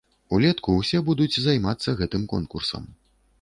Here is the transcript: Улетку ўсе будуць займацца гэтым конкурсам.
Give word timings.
Улетку 0.35 0.77
ўсе 0.77 1.01
будуць 1.09 1.39
займацца 1.43 1.95
гэтым 2.01 2.25
конкурсам. 2.33 2.83